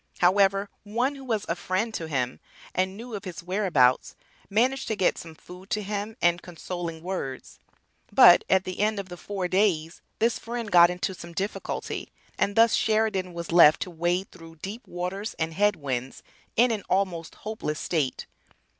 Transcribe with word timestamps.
However, 0.17 0.67
one 0.81 1.13
who 1.13 1.23
was 1.23 1.45
a 1.47 1.53
"friend" 1.55 1.93
to 1.93 2.07
him, 2.07 2.39
and 2.73 2.97
knew 2.97 3.13
of 3.13 3.23
his 3.23 3.43
whereabouts, 3.43 4.15
managed 4.49 4.87
to 4.87 4.95
get 4.95 5.15
some 5.19 5.35
food 5.35 5.69
to 5.69 5.83
him 5.83 6.17
and 6.23 6.41
consoling 6.41 7.03
words; 7.03 7.59
but 8.11 8.43
at 8.49 8.63
the 8.63 8.79
end 8.79 8.97
of 8.99 9.09
the 9.09 9.15
four 9.15 9.47
days 9.47 10.01
this 10.17 10.39
friend 10.39 10.71
got 10.71 10.89
into 10.89 11.13
some 11.13 11.33
difficulty 11.33 12.09
and 12.39 12.55
thus 12.55 12.73
Sheridan 12.73 13.33
was 13.35 13.51
left 13.51 13.79
to 13.83 13.91
"wade 13.91 14.31
through 14.31 14.55
deep 14.55 14.87
waters 14.87 15.35
and 15.37 15.53
head 15.53 15.75
winds" 15.75 16.23
in 16.55 16.71
an 16.71 16.81
almost 16.89 17.35
hopeless 17.35 17.79
state. 17.79 18.25